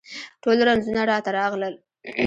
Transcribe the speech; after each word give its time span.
ټول 0.41 0.57
رنځونه 0.67 1.01
راته 1.11 1.29
راغلل 1.39 1.73